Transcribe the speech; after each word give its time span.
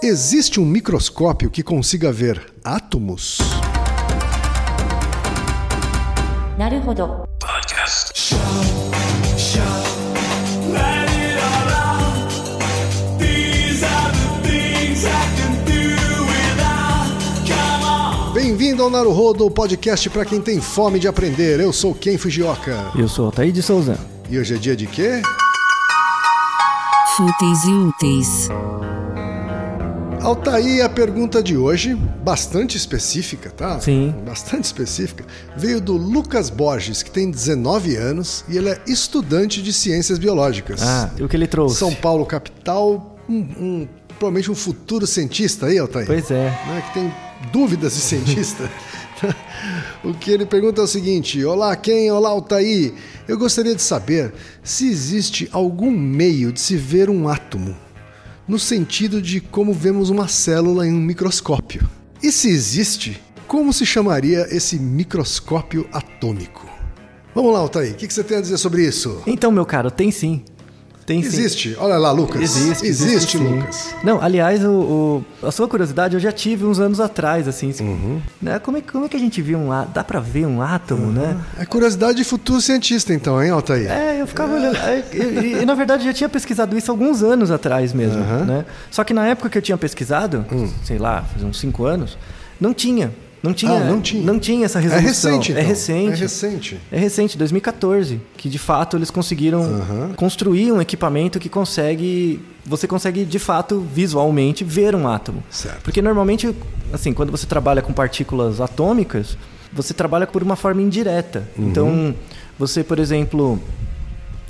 Existe 0.00 0.60
um 0.60 0.64
microscópio 0.64 1.50
que 1.50 1.60
consiga 1.60 2.12
ver 2.12 2.40
átomos? 2.62 3.38
Naruhodo. 6.56 7.24
Podcast. 7.40 8.36
Bem-vindo 18.32 18.84
ao 18.84 18.90
Naruhodo, 18.90 19.50
podcast 19.50 20.08
para 20.10 20.24
quem 20.24 20.40
tem 20.40 20.60
fome 20.60 21.00
de 21.00 21.08
aprender. 21.08 21.58
Eu 21.58 21.72
sou 21.72 21.92
Ken 21.92 22.16
Fujioka. 22.16 22.92
Eu 22.96 23.08
sou 23.08 23.26
Altair 23.26 23.50
de 23.50 23.62
Souza. 23.64 23.98
E 24.30 24.38
hoje 24.38 24.54
é 24.54 24.58
dia 24.58 24.76
de 24.76 24.86
quê? 24.86 25.20
Fúteis 27.16 27.64
e 27.64 27.72
úteis. 27.72 28.48
Altair, 30.22 30.84
a 30.84 30.88
pergunta 30.88 31.42
de 31.42 31.56
hoje, 31.56 31.94
bastante 31.94 32.76
específica, 32.76 33.50
tá? 33.50 33.80
Sim. 33.80 34.14
Bastante 34.26 34.64
específica. 34.64 35.24
Veio 35.56 35.80
do 35.80 35.94
Lucas 35.94 36.50
Borges, 36.50 37.02
que 37.02 37.10
tem 37.10 37.30
19 37.30 37.96
anos 37.96 38.44
e 38.48 38.56
ele 38.56 38.68
é 38.68 38.80
estudante 38.86 39.62
de 39.62 39.72
ciências 39.72 40.18
biológicas. 40.18 40.82
Ah, 40.82 41.10
e 41.16 41.22
o 41.22 41.28
que 41.28 41.36
ele 41.36 41.46
trouxe? 41.46 41.76
São 41.76 41.94
Paulo, 41.94 42.26
capital, 42.26 43.16
um, 43.28 43.34
um- 43.36 43.88
provavelmente 44.18 44.50
um 44.50 44.54
futuro 44.54 45.06
cientista 45.06 45.66
aí, 45.66 45.78
Altair. 45.78 46.06
Pois 46.06 46.30
é. 46.30 46.50
né, 46.50 46.82
que 46.88 46.94
tem 47.00 47.14
dúvidas 47.52 47.94
de 47.94 48.00
cientista. 48.00 48.68
o 50.04 50.12
que 50.12 50.30
ele 50.32 50.44
pergunta 50.44 50.80
é 50.80 50.84
o 50.84 50.88
seguinte: 50.88 51.42
Olá, 51.44 51.74
quem? 51.76 52.10
Olá, 52.10 52.28
Altair. 52.30 52.92
Eu 53.26 53.38
gostaria 53.38 53.74
de 53.74 53.82
saber 53.82 54.32
se 54.64 54.88
existe 54.88 55.48
algum 55.52 55.90
meio 55.90 56.52
de 56.52 56.60
se 56.60 56.76
ver 56.76 57.08
um 57.08 57.28
átomo, 57.28 57.76
no 58.48 58.58
sentido 58.58 59.20
de 59.20 59.40
como 59.40 59.74
vemos 59.74 60.08
uma 60.08 60.26
célula 60.26 60.86
em 60.86 60.92
um 60.92 61.00
microscópio. 61.00 61.86
E 62.22 62.32
se 62.32 62.48
existe, 62.48 63.20
como 63.46 63.72
se 63.72 63.84
chamaria 63.84 64.46
esse 64.50 64.78
microscópio 64.78 65.86
atômico? 65.92 66.66
Vamos 67.34 67.52
lá, 67.52 67.58
Altair, 67.58 67.92
o 67.92 67.94
que 67.94 68.08
que 68.08 68.14
você 68.14 68.24
tem 68.24 68.38
a 68.38 68.40
dizer 68.40 68.56
sobre 68.56 68.84
isso? 68.84 69.22
Então, 69.26 69.52
meu 69.52 69.66
caro, 69.66 69.90
tem 69.90 70.10
sim. 70.10 70.42
Tem 71.08 71.22
sim. 71.22 71.28
Existe? 71.28 71.74
Olha 71.80 71.96
lá, 71.96 72.12
Lucas. 72.12 72.42
Existe, 72.42 72.86
Existe, 72.86 73.14
existe, 73.14 73.38
sim. 73.38 73.44
Lucas. 73.56 73.94
Não, 74.04 74.20
aliás, 74.22 74.62
o, 74.62 75.24
o- 75.42 75.46
a 75.46 75.50
sua 75.50 75.66
curiosidade 75.66 76.12
eu 76.14 76.20
já 76.20 76.30
tive 76.30 76.66
uns 76.66 76.78
anos 76.78 77.00
atrás, 77.00 77.48
assim. 77.48 77.72
Uhum. 77.80 78.20
Né? 78.42 78.58
Como, 78.58 78.76
é, 78.76 78.82
como 78.82 79.06
é 79.06 79.08
que 79.08 79.16
a 79.16 79.20
gente 79.20 79.40
vê 79.40 79.56
um 79.56 79.72
átomo? 79.72 79.94
Dá 79.94 80.04
pra 80.04 80.20
ver 80.20 80.44
um 80.46 80.60
átomo, 80.60 81.10
né? 81.10 81.38
É 81.58 81.64
curiosidade 81.64 82.18
de 82.18 82.24
futuro 82.24 82.60
cientista, 82.60 83.14
então, 83.14 83.42
hein, 83.42 83.50
Altair? 83.50 83.90
É, 83.90 84.20
eu 84.20 84.26
ficava 84.26 84.54
olhando. 84.54 84.76
é, 84.76 85.02
E, 85.62 85.64
na 85.64 85.74
verdade 85.74 86.02
eu 86.02 86.08
já 86.08 86.12
tinha 86.12 86.28
pesquisado 86.28 86.76
isso 86.76 86.90
alguns 86.90 87.22
anos 87.22 87.50
atrás 87.50 87.94
mesmo, 87.94 88.22
Aham. 88.22 88.42
Hum. 88.42 88.44
né? 88.44 88.64
Só 88.90 89.02
que 89.02 89.14
na 89.14 89.26
época 89.26 89.48
que 89.48 89.56
eu 89.56 89.62
tinha 89.62 89.78
pesquisado, 89.78 90.44
sei 90.84 90.98
lá, 90.98 91.22
faz 91.22 91.42
uns 91.42 91.58
cinco 91.58 91.86
anos, 91.86 92.18
não 92.60 92.74
tinha. 92.74 93.10
Não 93.42 93.52
tinha, 93.52 93.72
Ah, 93.72 93.84
não 93.84 94.00
tinha. 94.00 94.22
não 94.24 94.38
tinha 94.38 94.64
essa 94.64 94.78
É 94.78 94.82
resolução. 94.82 95.30
recente, 95.32 95.52
então. 95.52 95.62
É 95.62 95.66
recente. 95.66 96.12
É 96.12 96.16
recente. 96.16 96.80
É 96.92 96.98
recente, 96.98 97.38
2014, 97.38 98.20
que 98.36 98.48
de 98.48 98.58
fato 98.58 98.96
eles 98.96 99.10
conseguiram 99.10 100.12
construir 100.16 100.72
um 100.72 100.80
equipamento 100.80 101.38
que 101.38 101.48
consegue. 101.48 102.40
Você 102.66 102.86
consegue 102.86 103.24
de 103.24 103.38
fato 103.38 103.80
visualmente 103.94 104.64
ver 104.64 104.94
um 104.94 105.06
átomo. 105.08 105.42
Certo. 105.50 105.82
Porque 105.82 106.02
normalmente, 106.02 106.54
assim, 106.92 107.12
quando 107.12 107.30
você 107.30 107.46
trabalha 107.46 107.80
com 107.80 107.92
partículas 107.92 108.60
atômicas, 108.60 109.38
você 109.72 109.94
trabalha 109.94 110.26
por 110.26 110.42
uma 110.42 110.56
forma 110.56 110.82
indireta. 110.82 111.48
Uhum. 111.56 111.68
Então, 111.68 112.14
você, 112.58 112.82
por 112.82 112.98
exemplo. 112.98 113.60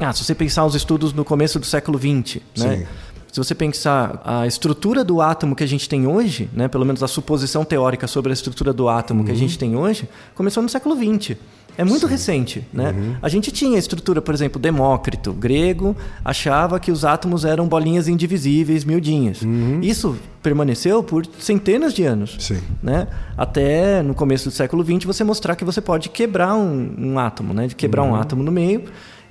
Ah, 0.01 0.13
se 0.13 0.23
você 0.25 0.33
pensar 0.33 0.65
os 0.65 0.77
estudos 0.77 1.13
no 1.13 1.25
começo 1.25 1.59
do 1.59 1.67
século 1.67 1.99
XX, 1.99 2.41
né? 2.57 2.87
Sim. 3.29 3.33
Se 3.33 3.39
você 3.39 3.55
pensar 3.55 4.21
a 4.25 4.47
estrutura 4.47 5.05
do 5.05 5.21
átomo 5.21 5.55
que 5.55 5.63
a 5.63 5.67
gente 5.67 5.89
tem 5.89 6.07
hoje, 6.07 6.49
né, 6.53 6.69
pelo 6.69 6.85
menos 6.85 7.03
a 7.03 7.09
suposição 7.09 7.65
teórica 7.65 8.07
sobre 8.07 8.33
a 8.33 8.35
estrutura 8.35 8.73
do 8.73 8.89
átomo 8.89 9.25
que 9.25 9.31
a 9.31 9.35
gente 9.35 9.59
tem 9.59 9.77
hoje, 9.77 10.09
começou 10.35 10.63
no 10.63 10.69
século 10.69 10.97
XX. 10.97 11.37
É 11.77 11.85
muito 11.85 12.09
recente, 12.09 12.67
né? 12.73 12.93
A 13.23 13.29
gente 13.29 13.53
tinha 13.53 13.77
a 13.77 13.79
estrutura, 13.79 14.21
por 14.21 14.35
exemplo, 14.35 14.61
Demócrito, 14.61 15.33
grego, 15.33 15.97
achava 16.25 16.81
que 16.81 16.91
os 16.91 17.05
átomos 17.05 17.45
eram 17.45 17.69
bolinhas 17.69 18.09
indivisíveis, 18.09 18.85
miudinhas. 18.85 19.43
Isso 19.81 20.17
permaneceu 20.43 21.05
por 21.05 21.25
centenas 21.39 21.95
de 21.95 22.03
anos, 22.03 22.37
Sim. 22.41 22.59
né? 22.83 23.07
Até 23.37 24.03
no 24.03 24.13
começo 24.13 24.49
do 24.49 24.51
século 24.51 24.85
XX 24.85 25.05
você 25.05 25.23
mostrar 25.23 25.55
que 25.55 25.65
você 25.65 25.81
pode 25.81 26.09
quebrar 26.09 26.57
um, 26.57 26.95
um 26.99 27.17
átomo, 27.17 27.55
né? 27.55 27.69
De 27.69 27.77
quebrar 27.77 28.03
um 28.03 28.17
átomo 28.17 28.43
no 28.43 28.51
meio 28.51 28.83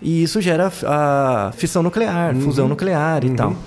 e 0.02 0.24
isso 0.24 0.40
gera 0.40 0.72
a 0.86 1.52
fissão 1.54 1.84
nuclear, 1.84 2.34
fusão 2.36 2.70
nuclear 2.70 3.26
e 3.26 3.32
tal. 3.32 3.58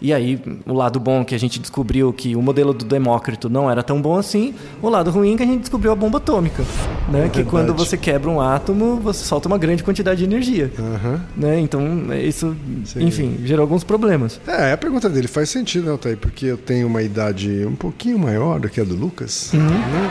E 0.00 0.14
aí, 0.14 0.40
o 0.66 0.72
lado 0.72 0.98
bom 0.98 1.24
que 1.24 1.34
a 1.34 1.38
gente 1.38 1.58
descobriu 1.58 2.12
que 2.12 2.34
o 2.34 2.40
modelo 2.40 2.72
do 2.72 2.84
Demócrito 2.84 3.50
não 3.50 3.70
era 3.70 3.82
tão 3.82 4.00
bom 4.00 4.16
assim, 4.16 4.54
o 4.80 4.88
lado 4.88 5.10
ruim 5.10 5.36
que 5.36 5.42
a 5.42 5.46
gente 5.46 5.60
descobriu 5.60 5.92
a 5.92 5.94
bomba 5.94 6.16
atômica, 6.18 6.64
né? 7.10 7.28
que 7.30 7.44
quando 7.44 7.74
você 7.74 7.98
quebra 7.98 8.30
um 8.30 8.40
átomo, 8.40 8.96
você 8.96 9.24
solta 9.24 9.46
uma 9.46 9.58
grande 9.58 9.82
quantidade 9.82 10.18
de 10.18 10.24
energia. 10.24 10.70
Aham. 10.78 11.20
Né? 11.36 11.60
Então, 11.60 11.82
isso, 12.14 12.56
Sim. 12.84 13.04
enfim, 13.04 13.40
gerou 13.44 13.62
alguns 13.62 13.84
problemas. 13.84 14.40
É, 14.46 14.72
a 14.72 14.76
pergunta 14.76 15.08
dele 15.08 15.28
faz 15.28 15.50
sentido, 15.50 15.84
né, 15.84 15.90
Altair? 15.90 16.16
Porque 16.16 16.46
eu 16.46 16.56
tenho 16.56 16.86
uma 16.86 17.02
idade 17.02 17.66
um 17.66 17.76
pouquinho 17.76 18.18
maior 18.18 18.58
do 18.58 18.68
que 18.68 18.80
a 18.80 18.84
do 18.84 18.94
Lucas. 18.94 19.50
né? 19.52 20.10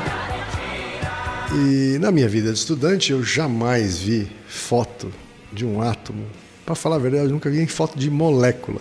E 1.52 1.98
na 2.00 2.12
minha 2.12 2.28
vida 2.28 2.52
de 2.52 2.60
estudante, 2.60 3.12
eu 3.12 3.24
jamais 3.24 4.00
vi 4.00 4.28
foto 4.48 5.12
de 5.52 5.66
um 5.66 5.82
átomo. 5.82 6.24
Para 6.70 6.76
falar 6.76 6.98
a 6.98 7.00
verdade, 7.00 7.24
eu 7.24 7.32
nunca 7.32 7.50
vi 7.50 7.66
foto 7.66 7.98
de 7.98 8.12
molécula. 8.12 8.80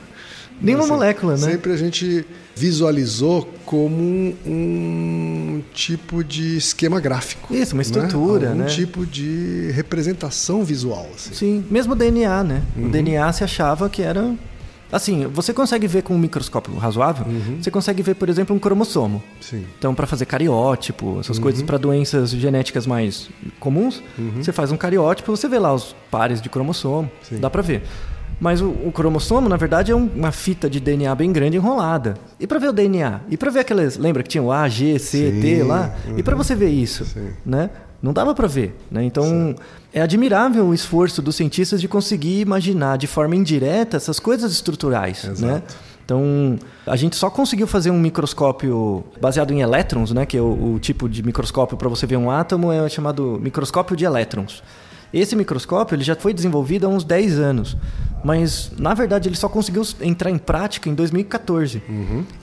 Nenhuma 0.61 0.85
Assim, 0.85 0.93
molécula, 0.93 1.33
né? 1.39 1.39
Sempre 1.39 1.73
a 1.73 1.77
gente 1.79 2.23
visualizou 2.55 3.49
como 3.65 3.95
um, 3.97 4.35
um 4.45 5.63
tipo 5.73 6.23
de 6.23 6.59
esquema 6.59 7.01
gráfico. 7.01 7.55
Isso, 7.55 7.73
uma 7.73 7.81
estrutura, 7.81 8.51
Algum 8.51 8.65
né? 8.65 8.67
tipo 8.67 9.07
de 9.07 9.71
representação 9.73 10.63
visual. 10.65 11.09
Assim. 11.15 11.33
Sim, 11.33 11.65
mesmo 11.71 11.95
o 11.95 11.97
DNA, 11.97 12.45
né? 12.45 12.63
Uhum. 12.77 12.89
O 12.89 12.91
DNA 12.91 13.33
se 13.33 13.43
achava 13.43 13.89
que 13.89 14.03
era. 14.03 14.35
Assim, 14.91 15.27
você 15.27 15.53
consegue 15.53 15.87
ver 15.87 16.03
com 16.03 16.15
um 16.15 16.19
microscópio 16.19 16.75
razoável, 16.77 17.27
você 17.61 17.71
consegue 17.71 18.03
ver, 18.03 18.15
por 18.15 18.29
exemplo, 18.29 18.57
um 18.57 18.59
cromossomo. 18.59 19.23
Sim. 19.41 19.65
Então, 19.79 19.95
para 19.95 20.07
fazer 20.07 20.25
cariótipo, 20.25 21.19
essas 21.21 21.39
coisas 21.39 21.63
para 21.63 21.77
doenças 21.79 22.31
genéticas 22.31 22.87
mais 22.87 23.29
comuns, 23.61 24.03
você 24.37 24.51
faz 24.53 24.73
um 24.73 24.77
cariótipo, 24.77 25.37
você 25.37 25.49
vê 25.49 25.59
lá 25.59 25.75
os 25.75 25.95
pares 26.11 26.41
de 26.41 26.49
cromossomo, 26.49 27.11
Sim. 27.23 27.39
dá 27.39 27.51
para 27.51 27.61
ver. 27.63 27.83
Mas 28.41 28.61
o, 28.61 28.69
o 28.69 28.93
cromossomo, 28.93 29.49
na 29.49 29.57
verdade, 29.57 29.91
é 29.91 29.97
um- 29.97 30.09
uma 30.15 30.31
fita 30.31 30.71
de 30.71 30.79
DNA 30.79 31.13
bem 31.15 31.33
grande 31.33 31.57
enrolada. 31.57 32.15
E 32.39 32.47
para 32.47 32.61
ver 32.61 32.69
o 32.69 32.73
DNA? 32.73 33.21
E 33.29 33.37
para 33.37 33.51
ver 33.51 33.61
aquelas, 33.61 33.97
lembra 33.97 34.23
que 34.23 34.29
tinha 34.29 34.43
o 34.43 34.53
A, 34.53 34.69
G, 34.69 34.97
C, 34.99 35.33
Sim, 35.33 35.41
T 35.41 35.63
lá? 35.65 35.93
E 36.17 36.23
para 36.23 36.37
você 36.37 36.55
ver 36.55 36.69
isso, 36.71 37.05
Sim. 37.05 37.31
né? 37.45 37.69
Não 38.01 38.13
dava 38.13 38.35
para 38.35 38.47
ver, 38.47 38.77
né? 38.91 39.03
Então, 39.03 39.57
é 39.93 40.01
admirável 40.01 40.67
o 40.67 40.75
esforço 40.75 41.21
dos 41.21 41.35
cientistas 41.35 41.81
de 41.81 41.89
conseguir 41.89 42.41
imaginar 42.41 42.97
de 42.97 43.07
forma 43.07 43.35
indireta 43.35 43.97
essas 43.97 44.21
coisas 44.21 44.53
estruturais, 44.53 45.25
né? 45.25 45.33
Exato. 45.33 45.77
Então, 46.05 46.59
a 46.87 46.97
gente 46.97 47.17
só 47.17 47.29
conseguiu 47.29 47.67
fazer 47.67 47.91
um 47.91 47.99
microscópio 47.99 49.05
baseado 49.21 49.51
em 49.51 49.61
elétrons, 49.61 50.11
né, 50.11 50.25
que 50.25 50.39
é 50.39 50.41
o, 50.41 50.75
o 50.75 50.79
tipo 50.79 51.07
de 51.07 51.23
microscópio 51.23 51.77
para 51.77 51.87
você 51.87 52.07
ver 52.07 52.17
um 52.17 52.31
átomo 52.31 52.73
é 52.73 52.89
chamado 52.89 53.39
microscópio 53.43 53.95
de 53.95 54.07
elétrons. 54.07 54.63
Esse 55.13 55.37
microscópio 55.37 55.95
ele 55.95 56.05
já 56.05 56.15
foi 56.15 56.33
desenvolvido 56.33 56.87
há 56.87 56.89
uns 56.89 57.05
10 57.05 57.39
anos, 57.39 57.77
mas 58.25 58.73
na 58.79 58.95
verdade 58.95 59.29
ele 59.29 59.37
só 59.37 59.51
conseguiu 59.51 59.83
entrar 60.01 60.31
em 60.31 60.39
prática 60.39 60.89
em 60.89 60.95
2014. 60.95 61.83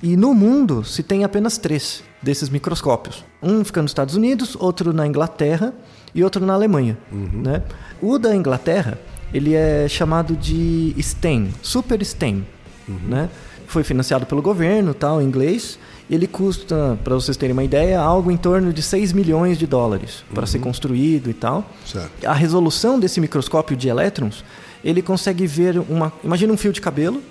E 0.01 0.15
no 0.15 0.33
mundo 0.33 0.83
se 0.83 1.01
tem 1.01 1.23
apenas 1.23 1.57
três 1.57 2.03
desses 2.25 2.50
microscópios. 2.50 3.24
Um 3.41 3.63
fica 3.63 3.81
nos 3.81 3.91
Estados 3.91 4.16
Unidos, 4.16 4.58
outro 4.59 4.91
na 4.91 5.08
Inglaterra 5.08 5.74
e 6.13 6.24
outro 6.24 6.46
na 6.46 6.53
Alemanha. 6.53 6.97
Né? 7.12 7.62
O 8.02 8.18
da 8.18 8.36
Inglaterra 8.36 8.97
ele 9.34 9.53
é 9.53 9.88
chamado 9.88 10.36
de 10.36 10.96
STEM, 11.00 11.53
Super 11.62 12.03
STEM 12.03 12.46
né? 12.88 13.30
Foi 13.68 13.84
financiado 13.84 14.25
pelo 14.25 14.41
governo, 14.41 14.94
tal, 14.94 15.22
em 15.22 15.25
inglês. 15.25 15.80
Ele 16.10 16.27
custa, 16.27 17.00
para 17.04 17.16
vocês 17.16 17.36
terem 17.36 17.54
uma 17.54 17.63
ideia, 17.63 18.00
algo 18.00 18.30
em 18.30 18.38
torno 18.38 18.71
de 18.71 18.81
6 18.81 19.12
milhões 19.12 19.57
de 19.57 19.66
dólares 19.66 20.24
para 20.33 20.45
ser 20.45 20.60
construído 20.60 21.30
e 21.30 21.33
tal. 21.33 21.68
Certo. 21.86 22.25
A 22.25 22.33
resolução 22.33 23.00
desse 23.00 23.19
microscópio 23.19 23.75
de 23.75 23.88
elétrons, 23.88 24.44
ele 24.83 25.01
consegue 25.01 25.48
ver 25.48 25.80
uma, 25.89 26.13
imagina 26.24 26.54
um 26.54 26.57
fio 26.57 26.71
de 26.71 26.80
cabelo. 26.80 27.21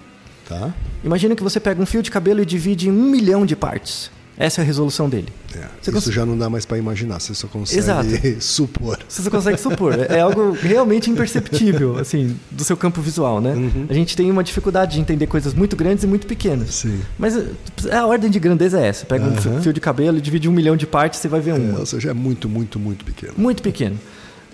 Tá? 0.48 0.74
Imagina 1.04 1.36
que 1.36 1.42
você 1.42 1.60
pega 1.60 1.80
um 1.80 1.86
fio 1.86 2.02
de 2.02 2.10
cabelo 2.10 2.42
e 2.42 2.44
divide 2.44 2.88
em 2.88 2.92
um 2.92 3.10
milhão 3.10 3.46
de 3.46 3.54
partes. 3.54 4.10
Essa 4.36 4.60
é 4.60 4.62
a 4.62 4.66
resolução 4.66 5.08
dele. 5.08 5.28
É, 5.54 5.64
isso 5.80 5.92
cons- 5.92 6.04
já 6.06 6.26
não 6.26 6.36
dá 6.36 6.50
mais 6.50 6.66
para 6.66 6.76
imaginar, 6.76 7.20
você 7.20 7.32
só 7.34 7.46
consegue 7.46 7.78
Exato. 7.78 8.08
supor. 8.42 8.98
Você 9.08 9.30
consegue 9.30 9.58
supor. 9.58 9.94
É 10.10 10.18
algo 10.20 10.50
realmente 10.60 11.08
imperceptível, 11.08 11.96
assim, 12.00 12.36
do 12.50 12.64
seu 12.64 12.76
campo 12.76 13.00
visual, 13.00 13.40
né? 13.40 13.54
A 13.88 13.94
gente 13.94 14.16
tem 14.16 14.28
uma 14.30 14.42
dificuldade 14.42 14.94
de 14.94 15.00
entender 15.00 15.28
coisas 15.28 15.54
muito 15.54 15.76
grandes 15.76 16.02
e 16.02 16.06
muito 16.08 16.26
pequenas. 16.26 16.74
Sim. 16.74 17.00
Mas 17.16 17.36
eh, 17.36 17.94
a 17.96 18.04
ordem 18.06 18.28
de 18.28 18.40
grandeza 18.40 18.80
é 18.80 18.88
essa. 18.88 19.06
Pega 19.06 19.24
um 19.24 19.36
fi- 19.36 19.60
fio 19.62 19.72
de 19.72 19.80
cabelo 19.80 20.20
divide 20.20 20.48
um 20.48 20.52
milhão 20.52 20.76
de 20.76 20.86
partes, 20.86 21.20
você 21.20 21.28
vai 21.28 21.40
ver 21.40 21.52
É, 21.52 21.54
uma. 21.54 21.78
ou 21.80 21.86
seja, 21.86 22.10
é 22.10 22.14
muito, 22.14 22.48
muito, 22.48 22.78
muito 22.80 23.04
pequeno. 23.04 23.34
Muito 23.36 23.62
pequeno. 23.62 23.98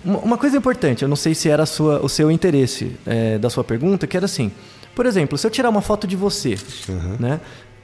Uma 0.05 0.37
coisa 0.37 0.57
importante, 0.57 1.01
eu 1.03 1.07
não 1.09 1.15
sei 1.15 1.33
se 1.35 1.49
era 1.49 1.65
sua- 1.65 2.03
o 2.05 2.09
seu 2.09 2.29
interesse 2.31 2.91
eh, 3.05 3.39
da 3.39 3.49
sua 3.49 3.63
pergunta, 3.63 4.05
que 4.05 4.15
era 4.15 4.25
assim. 4.27 4.51
Por 4.95 5.05
exemplo, 5.05 5.37
se 5.37 5.47
eu 5.47 5.51
tirar 5.51 5.69
uma 5.69 5.81
foto 5.81 6.05
de 6.05 6.15
você, 6.15 6.55
né? 7.19 7.39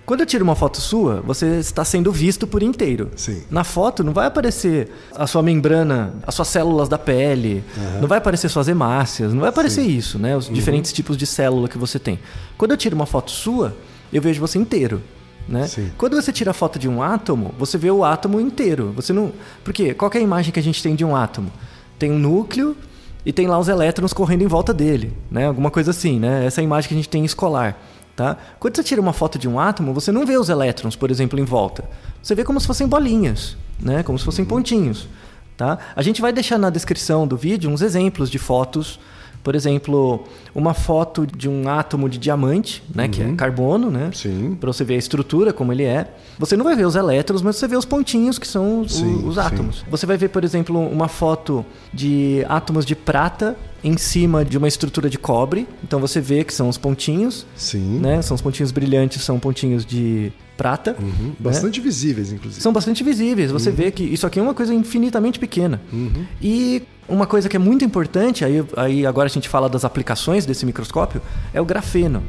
Quando 0.08 0.22
eu 0.22 0.26
tiro 0.26 0.42
uma 0.42 0.56
foto 0.56 0.80
sua, 0.80 1.20
você 1.20 1.60
está 1.60 1.84
sendo 1.84 2.14
visto 2.14 2.48
por 2.48 2.64
inteiro. 2.64 3.12
Sim. 3.18 3.44
Na 3.52 3.66
foto 3.66 4.06
não 4.06 4.14
vai 4.14 4.26
aparecer 4.26 4.90
a 5.14 5.28
sua 5.28 5.44
membrana, 5.44 6.14
as 6.26 6.34
suas 6.34 6.48
células 6.48 6.88
da 6.88 6.98
pele, 6.98 7.62
não 8.00 8.08
vai 8.08 8.20
aparecer 8.20 8.48
suas 8.48 8.70
hemácias, 8.70 9.34
não 9.34 9.42
vai 9.42 9.50
aparecer 9.50 9.82
isso, 9.82 10.18
né? 10.18 10.32
Uhum. 10.32 10.38
Os 10.38 10.50
diferentes 10.50 10.94
tipos 10.94 11.18
de 11.18 11.26
célula 11.26 11.68
que 11.68 11.78
você 11.78 12.00
tem. 12.00 12.18
Quando 12.58 12.72
eu 12.72 12.78
tiro 12.78 12.96
uma 12.96 13.06
foto 13.06 13.32
sua, 13.32 13.76
eu 14.14 14.22
vejo 14.22 14.40
você 14.40 14.58
inteiro. 14.58 15.04
Né? 15.46 15.68
Sim. 15.68 15.92
Quando 15.98 16.16
você 16.16 16.32
tira 16.32 16.52
a 16.52 16.54
foto 16.54 16.80
de 16.80 16.88
um 16.88 17.04
átomo, 17.04 17.54
você 17.60 17.78
vê 17.78 17.92
o 17.92 18.06
átomo 18.06 18.40
inteiro. 18.40 18.94
Você 18.96 19.12
não, 19.12 19.34
porque 19.62 19.94
qual 19.94 20.10
é 20.14 20.20
a 20.20 20.22
imagem 20.22 20.54
que 20.54 20.60
a 20.60 20.64
gente 20.64 20.82
tem 20.82 20.96
de 20.96 21.04
um 21.04 21.18
átomo? 21.18 21.52
Tem 22.00 22.10
um 22.10 22.18
núcleo 22.18 22.78
e 23.26 23.34
tem 23.34 23.46
lá 23.46 23.60
os 23.60 23.68
elétrons 23.68 24.14
correndo 24.14 24.42
em 24.42 24.48
volta 24.48 24.74
dele, 24.74 25.12
né? 25.30 25.48
Alguma 25.48 25.70
coisa 25.70 25.92
assim, 25.92 26.18
né? 26.18 26.46
Essa 26.46 26.62
é 26.62 26.64
a 26.64 26.64
imagem 26.64 26.88
que 26.88 26.94
a 26.94 26.98
gente 26.98 27.10
tem 27.10 27.24
em 27.24 27.26
escolar, 27.26 27.78
tá? 28.18 28.36
Quando 28.60 28.76
você 28.76 28.84
tira 28.84 29.00
uma 29.00 29.14
foto 29.14 29.38
de 29.38 29.48
um 29.48 29.60
átomo, 29.60 29.94
você 29.94 30.12
não 30.12 30.26
vê 30.26 30.38
os 30.38 30.50
elétrons, 30.50 30.96
por 30.96 31.12
exemplo, 31.12 31.40
em 31.40 31.46
volta. 31.46 31.86
Você 32.22 32.34
vê 32.34 32.44
como 32.44 32.60
se 32.60 32.66
fossem 32.66 32.88
bolinhas, 32.88 33.56
né? 33.80 34.02
Como 34.02 34.18
se 34.18 34.26
fossem 34.26 34.44
pontinhos, 34.44 35.08
tá? 35.56 35.78
A 35.96 36.02
gente 36.02 36.20
vai 36.20 36.34
deixar 36.34 36.58
na 36.58 36.72
descrição 36.72 37.28
do 37.28 37.38
vídeo 37.38 37.70
uns 37.70 37.82
exemplos 37.82 38.30
de 38.30 38.40
fotos 38.40 39.00
por 39.48 39.56
exemplo, 39.56 40.26
uma 40.54 40.74
foto 40.74 41.26
de 41.26 41.48
um 41.48 41.70
átomo 41.70 42.10
de 42.10 42.18
diamante, 42.18 42.84
né, 42.94 43.08
que 43.08 43.22
é 43.22 43.32
carbono, 43.34 43.90
né? 43.90 44.10
Sim. 44.14 44.58
Para 44.60 44.74
você 44.74 44.84
ver 44.84 44.96
a 44.96 44.98
estrutura 44.98 45.54
como 45.54 45.72
ele 45.72 45.84
é. 45.84 46.14
Você 46.38 46.58
não 46.58 46.66
vai 46.66 46.76
ver 46.76 46.86
os 46.86 46.98
elétrons, 46.98 47.42
mas 47.42 47.56
você 47.56 47.66
vê 47.66 47.78
os 47.78 47.86
pontinhos 47.86 48.38
que 48.38 48.46
são 48.46 48.82
os, 48.82 48.96
Sim, 48.96 49.26
os 49.26 49.36
sim. 49.36 49.40
átomos. 49.40 49.86
Você 49.90 50.06
vai 50.06 50.18
ver, 50.18 50.28
por 50.32 50.44
exemplo, 50.44 50.78
uma 50.78 51.08
foto 51.08 51.66
de 51.94 52.46
átomos 52.50 52.86
de 52.86 52.94
prata 52.94 53.56
em 53.88 53.98
cima 53.98 54.44
de 54.44 54.58
uma 54.58 54.68
estrutura 54.68 55.10
de 55.10 55.18
cobre. 55.18 55.68
Então 55.84 56.00
você 56.00 56.20
vê 56.20 56.44
que 56.44 56.54
são 56.54 56.68
os 56.68 56.78
pontinhos, 56.78 57.46
Sim. 57.56 58.00
né? 58.00 58.22
São 58.22 58.36
os 58.36 58.42
pontinhos 58.42 58.72
brilhantes, 58.72 59.22
são 59.24 59.40
pontinhos 59.40 59.86
de 59.86 60.32
prata. 60.58 60.96
Uhum. 61.00 61.28
né? 61.28 61.36
Bastante 61.40 61.80
visíveis, 61.80 62.32
inclusive. 62.32 62.62
São 62.62 62.74
bastante 62.74 63.04
visíveis. 63.04 63.52
Você 63.52 63.72
vê 63.72 63.92
que 63.92 64.04
isso 64.04 64.28
aqui 64.28 64.40
é 64.40 64.42
uma 64.42 64.54
coisa 64.54 64.74
infinitamente 64.74 65.40
pequena. 65.40 65.82
E 66.42 66.84
uma 67.08 67.26
coisa 67.26 67.48
que 67.48 67.56
é 67.56 67.60
muito 67.60 67.86
importante, 67.86 68.44
aí, 68.44 68.64
aí 68.76 69.06
agora 69.06 69.28
a 69.28 69.30
gente 69.30 69.48
fala 69.48 69.70
das 69.70 69.86
aplicações 69.86 70.46
desse 70.46 70.66
microscópio, 70.66 71.22
é 71.54 71.62
o 71.62 71.66
grafeno. 71.66 72.24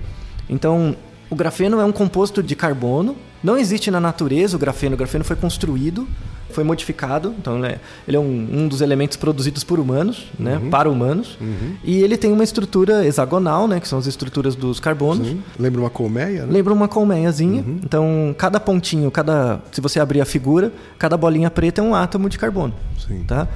Então, 0.49 0.97
o 1.29 1.35
grafeno 1.35 1.81
é 1.81 1.85
um 1.85 1.93
composto 1.93 2.43
de 2.43 2.55
carbono. 2.55 3.17
Não 3.43 3.57
existe 3.57 3.91
na 3.91 4.01
natureza 4.01 4.57
o 4.57 4.59
grafeno. 4.59 4.95
O 4.95 4.99
grafeno 4.99 5.25
foi 5.25 5.37
construído, 5.37 6.07
foi 6.50 6.65
modificado. 6.65 7.35
Então, 7.39 7.59
ele 7.59 7.67
é, 7.67 7.81
ele 8.06 8.17
é 8.17 8.21
um, 8.21 8.49
um 8.53 8.69
dos 8.69 8.81
elementos 8.81 9.17
produzidos 9.17 9.65
por 9.65 9.79
humanos, 9.79 10.27
né? 10.39 10.61
Para 10.71 10.91
humanos. 10.91 11.39
E 11.85 12.03
ele 12.03 12.17
tem 12.17 12.33
uma 12.33 12.45
estrutura 12.45 13.06
hexagonal, 13.06 13.69
né? 13.69 13.81
Que 13.81 13.89
são 13.89 13.99
as 13.99 14.06
estruturas 14.06 14.55
dos 14.55 14.81
carbonos. 14.81 15.29
Sim. 15.29 15.43
Lembra 15.59 15.81
uma 15.81 15.91
colmeia, 15.91 16.47
né? 16.47 16.53
Lembra 16.53 16.73
uma 16.73 16.89
colmeiazinha. 16.89 17.65
Então, 17.85 18.35
cada 18.37 18.59
pontinho, 18.59 19.11
cada, 19.11 19.61
se 19.73 19.81
você 19.81 20.00
abrir 20.00 20.21
a 20.21 20.25
figura, 20.25 20.73
cada 20.99 21.17
bolinha 21.17 21.50
preta 21.50 21.81
é 21.81 21.85
um 21.85 21.95
átomo 21.95 22.29
de 22.29 22.39
carbono. 22.39 22.75
Sim. 22.99 23.25
Tá? 23.27 23.49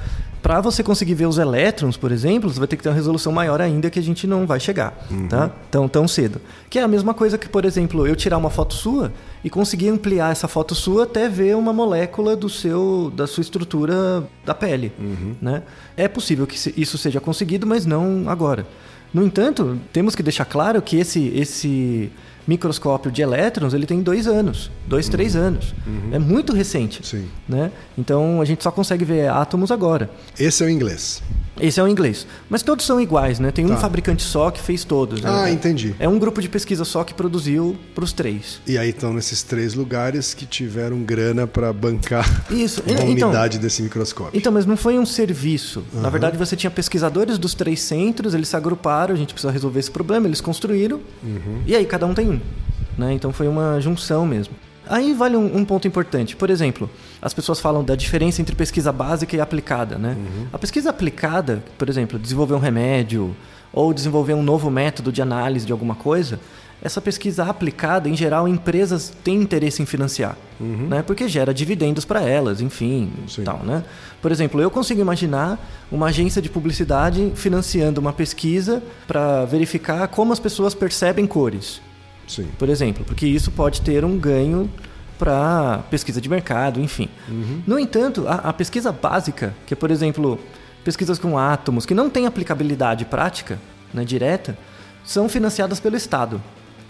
Para 0.43 0.59
você 0.59 0.83
conseguir 0.83 1.13
ver 1.13 1.25
os 1.25 1.37
elétrons, 1.37 1.95
por 1.95 2.11
exemplo, 2.11 2.49
você 2.49 2.59
vai 2.59 2.67
ter 2.67 2.75
que 2.75 2.83
ter 2.83 2.89
uma 2.89 2.95
resolução 2.95 3.31
maior 3.31 3.61
ainda 3.61 3.89
que 3.89 3.97
a 3.97 4.03
gente 4.03 4.27
não 4.27 4.45
vai 4.45 4.59
chegar, 4.59 4.93
tá? 5.29 5.49
Tão, 5.71 5.87
tão 5.87 6.05
cedo. 6.05 6.41
Que 6.69 6.79
é 6.79 6.83
a 6.83 6.87
mesma 6.87 7.13
coisa 7.13 7.37
que, 7.37 7.47
por 7.47 7.63
exemplo, 7.63 8.05
eu 8.05 8.13
tirar 8.13 8.37
uma 8.37 8.49
foto 8.49 8.73
sua 8.73 9.13
e 9.41 9.49
conseguir 9.49 9.87
ampliar 9.87 10.33
essa 10.33 10.47
foto 10.49 10.75
sua 10.75 11.05
até 11.05 11.29
ver 11.29 11.55
uma 11.55 11.71
molécula 11.71 12.35
do 12.35 12.49
seu, 12.49 13.09
da 13.15 13.25
sua 13.25 13.39
estrutura 13.39 14.27
da 14.45 14.53
pele, 14.53 14.91
né? 15.41 15.63
É 15.95 16.09
possível 16.09 16.45
que 16.45 16.57
isso 16.75 16.97
seja 16.97 17.21
conseguido, 17.21 17.65
mas 17.65 17.85
não 17.85 18.25
agora. 18.27 18.67
No 19.13 19.23
entanto, 19.23 19.79
temos 19.91 20.15
que 20.15 20.23
deixar 20.23 20.45
claro 20.45 20.81
que 20.81 20.97
esse, 20.97 21.27
esse 21.35 22.11
microscópio 22.47 23.11
de 23.11 23.21
elétrons 23.21 23.73
ele 23.73 23.85
tem 23.85 24.01
dois 24.01 24.27
anos, 24.27 24.71
dois, 24.87 25.07
três 25.07 25.35
anos. 25.35 25.73
É 26.11 26.19
muito 26.19 26.53
recente. 26.53 27.05
Sim. 27.05 27.29
Né? 27.47 27.71
Então 27.97 28.41
a 28.41 28.45
gente 28.45 28.63
só 28.63 28.71
consegue 28.71 29.05
ver 29.05 29.29
átomos 29.29 29.71
agora. 29.71 30.09
Esse 30.39 30.63
é 30.63 30.65
o 30.65 30.69
inglês. 30.69 31.21
Esse 31.59 31.79
é 31.79 31.83
o 31.83 31.87
inglês. 31.87 32.25
Mas 32.49 32.63
todos 32.63 32.85
são 32.85 32.99
iguais, 32.99 33.39
né? 33.39 33.51
Tem 33.51 33.63
um 33.65 33.69
Tá. 33.69 33.77
fabricante 33.77 34.23
só 34.23 34.49
que 34.49 34.59
fez 34.59 34.83
todos. 34.83 35.21
né? 35.21 35.29
Ah, 35.31 35.51
entendi. 35.51 35.95
É 35.99 36.09
um 36.09 36.17
grupo 36.17 36.41
de 36.41 36.49
pesquisa 36.49 36.83
só 36.83 37.03
que 37.03 37.13
produziu 37.13 37.75
para 37.93 38.03
os 38.03 38.11
três. 38.11 38.59
E 38.67 38.77
aí 38.77 38.89
estão 38.89 39.13
nesses 39.13 39.43
três 39.43 39.73
lugares 39.75 40.33
que 40.33 40.45
tiveram 40.45 41.01
grana 41.03 41.45
para 41.45 41.71
bancar 41.71 42.45
Isso. 42.51 42.81
a 42.87 42.91
Então- 42.91 43.05
unidade 43.07 43.59
desse 43.59 43.81
microscópio. 43.83 44.37
Então, 44.37 44.51
mas 44.51 44.65
não 44.65 44.75
foi 44.75 44.97
um 44.97 45.05
serviço. 45.05 45.83
Na 45.93 46.09
verdade, 46.09 46.37
você 46.37 46.55
tinha 46.55 46.71
pesquisadores 46.71 47.37
dos 47.37 47.53
três 47.53 47.81
centros, 47.81 48.33
eles 48.33 48.47
se 48.47 48.55
agruparam, 48.55 49.13
a 49.13 49.17
gente 49.17 49.33
precisa 49.33 49.51
resolver 49.51 49.79
esse 49.79 49.91
problema, 49.91 50.27
eles 50.27 50.41
construíram, 50.41 50.99
e 51.67 51.75
aí 51.75 51.85
cada 51.85 52.05
um 52.05 52.13
tem 52.13 52.29
um. 52.29 52.39
Né? 52.97 53.13
Então 53.13 53.31
foi 53.33 53.47
uma 53.47 53.79
junção 53.79 54.25
mesmo. 54.25 54.53
Aí 54.89 55.13
vale 55.13 55.35
um, 55.35 55.57
um 55.57 55.65
ponto 55.65 55.87
importante. 55.87 56.35
Por 56.35 56.49
exemplo, 56.49 56.89
as 57.21 57.33
pessoas 57.33 57.59
falam 57.59 57.83
da 57.83 57.95
diferença 57.95 58.41
entre 58.41 58.55
pesquisa 58.55 58.91
básica 58.91 59.35
e 59.35 59.41
aplicada. 59.41 59.97
Né? 59.97 60.17
A 60.51 60.57
pesquisa 60.57 60.89
aplicada, 60.89 61.63
por 61.77 61.89
exemplo, 61.89 62.19
desenvolver 62.19 62.53
um 62.53 62.59
remédio 62.59 63.35
ou 63.71 63.93
desenvolver 63.93 64.33
um 64.33 64.43
novo 64.43 64.69
método 64.69 65.11
de 65.11 65.21
análise 65.21 65.65
de 65.65 65.71
alguma 65.71 65.95
coisa, 65.95 66.39
essa 66.83 66.99
pesquisa 66.99 67.45
aplicada, 67.45 68.09
em 68.09 68.15
geral, 68.15 68.45
empresas 68.45 69.13
têm 69.23 69.35
interesse 69.35 69.81
em 69.81 69.85
financiar, 69.85 70.37
né? 70.59 71.01
porque 71.01 71.29
gera 71.29 71.53
dividendos 71.53 72.03
para 72.03 72.21
elas, 72.21 72.59
enfim, 72.59 73.09
Sim. 73.25 73.43
tal, 73.45 73.59
né? 73.59 73.85
Por 74.21 74.33
exemplo, 74.33 74.61
eu 74.61 74.69
consigo 74.69 74.99
imaginar 74.99 75.57
uma 75.89 76.07
agência 76.07 76.41
de 76.41 76.49
publicidade 76.49 77.31
financiando 77.35 78.01
uma 78.01 78.11
pesquisa 78.11 78.83
para 79.07 79.45
verificar 79.45 80.09
como 80.09 80.33
as 80.33 80.39
pessoas 80.39 80.75
percebem 80.75 81.25
cores, 81.25 81.81
Sim. 82.27 82.47
por 82.57 82.69
exemplo, 82.69 83.03
porque 83.05 83.25
isso 83.25 83.51
pode 83.51 83.81
ter 83.81 84.03
um 84.05 84.17
ganho 84.17 84.69
para 85.17 85.83
pesquisa 85.89 86.19
de 86.19 86.27
mercado, 86.29 86.79
enfim. 86.79 87.09
No 87.67 87.79
entanto, 87.79 88.27
a, 88.27 88.35
a 88.35 88.53
pesquisa 88.53 88.91
básica, 88.91 89.53
que 89.65 89.73
é, 89.73 89.77
por 89.77 89.91
exemplo, 89.91 90.39
pesquisas 90.83 91.19
com 91.19 91.37
átomos, 91.37 91.85
que 91.85 91.93
não 91.93 92.09
têm 92.09 92.25
aplicabilidade 92.25 93.05
prática, 93.05 93.59
né, 93.93 94.03
direta, 94.03 94.57
são 95.05 95.29
financiadas 95.29 95.79
pelo 95.79 95.95
Estado. 95.95 96.41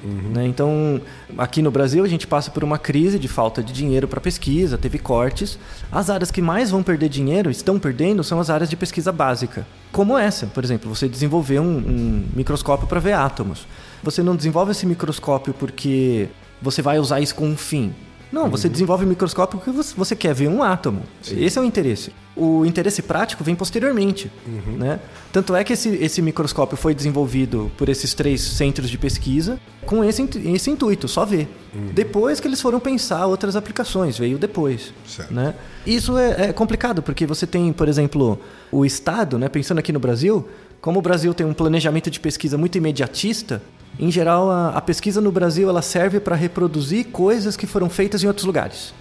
Né? 0.04 0.46
Então, 0.48 1.02
aqui 1.38 1.62
no 1.62 1.72
Brasil, 1.72 2.04
a 2.04 2.08
gente 2.08 2.28
passa 2.28 2.52
por 2.52 2.64
uma 2.64 2.78
crise 2.78 3.18
de 3.18 3.28
falta 3.28 3.64
de 3.64 3.72
dinheiro 3.72 4.08
para 4.08 4.20
pesquisa, 4.20 4.78
teve 4.78 5.00
cortes. 5.00 5.58
As 5.92 6.10
áreas 6.10 6.30
que 6.30 6.42
mais 6.42 6.70
vão 6.70 6.84
perder 6.84 7.08
dinheiro, 7.08 7.50
estão 7.50 7.80
perdendo, 7.80 8.24
são 8.24 8.40
as 8.40 8.50
áreas 8.50 8.70
de 8.70 8.76
pesquisa 8.76 9.12
básica. 9.12 9.66
Como 9.92 10.18
essa, 10.18 10.48
por 10.48 10.64
exemplo, 10.64 10.94
você 10.94 11.08
desenvolver 11.08 11.60
um, 11.60 11.78
um 11.78 12.26
microscópio 12.36 12.88
para 12.88 13.00
ver 13.00 13.14
átomos. 13.14 13.66
Você 14.04 14.22
não 14.22 14.36
desenvolve 14.36 14.72
esse 14.72 14.86
microscópio 14.86 15.54
porque 15.54 16.28
você 16.62 16.82
vai 16.82 17.00
usar 17.00 17.22
isso 17.22 17.34
com 17.36 17.48
um 17.48 17.58
fim. 17.58 17.94
Não, 18.32 18.50
você 18.50 18.68
desenvolve 18.68 19.06
o 19.06 19.08
microscópio 19.08 19.60
porque 19.60 19.72
você- 19.94 20.16
quer 20.16 20.34
ver 20.34 20.48
um 20.48 20.64
átomo. 20.64 21.04
Esse 21.38 21.60
é 21.60 21.62
o 21.62 21.64
interesse. 21.64 22.12
O 22.36 22.66
interesse 22.66 23.04
prático 23.04 23.44
vem 23.44 23.54
posteriormente. 23.54 24.32
Né? 24.76 25.00
Tanto 25.32 25.56
é 25.56 25.64
que 25.64 25.74
esse, 25.74 25.90
esse 25.90 26.20
microscópio 26.20 26.76
foi 26.76 26.96
desenvolvido 26.96 27.72
por 27.78 27.90
esses 27.90 28.16
três 28.16 28.42
centros 28.42 28.90
de 28.90 28.98
pesquisa 28.98 29.60
com 29.86 30.04
esse, 30.04 30.28
esse 30.52 30.72
intuito, 30.72 31.08
só 31.08 31.26
ver. 31.26 31.48
Depois 31.94 32.40
que 32.40 32.48
eles 32.48 32.60
foram 32.60 32.80
pensar 32.80 33.28
outras 33.28 33.56
aplicações, 33.56 34.18
veio 34.18 34.40
depois. 34.40 34.92
Certo. 35.08 35.32
Né? 35.32 35.54
Isso 35.86 36.18
é, 36.18 36.46
é 36.50 36.54
complicado, 36.54 37.04
porque 37.04 37.28
você 37.28 37.46
tem, 37.46 37.72
por 37.72 37.88
exemplo, 37.88 38.40
o 38.72 38.84
Estado, 38.84 39.38
né? 39.38 39.48
pensando 39.48 39.78
aqui 39.78 39.94
no 39.94 40.00
Brasil, 40.00 40.48
como 40.82 40.98
o 40.98 41.02
Brasil 41.04 41.36
tem 41.36 41.46
um 41.46 41.54
planejamento 41.54 42.10
de 42.10 42.20
pesquisa 42.20 42.58
muito 42.58 42.80
imediatista, 42.80 43.62
em 44.00 44.12
geral 44.12 44.50
a, 44.50 44.70
a 44.70 44.82
pesquisa 44.82 45.22
no 45.22 45.32
Brasil 45.32 45.70
ela 45.70 45.82
serve 45.82 46.20
para 46.20 46.36
reproduzir 46.36 47.06
coisas 47.08 47.56
que 47.56 47.68
foram 47.68 47.90
feitas 47.90 48.24
em 48.24 48.28
outros 48.28 48.46
lugares. 48.46 48.94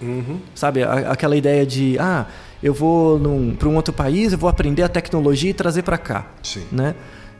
Sabe, 0.53 0.83
A- 0.83 1.11
aquela 1.11 1.35
ideia 1.35 1.65
de, 1.65 1.97
ah, 1.99 2.25
eu 2.61 2.73
vou 2.73 3.19
para 3.57 3.67
um 3.69 3.75
outro 3.75 3.93
país, 3.93 4.31
eu 4.31 4.37
vou 4.37 4.49
aprender 4.49 4.83
a 4.83 4.89
tecnologia 4.89 5.49
e 5.49 5.53
trazer 5.53 5.81
para 5.83 5.97
cá. 5.97 6.27
Sim. 6.43 6.65
Né? 6.71 6.95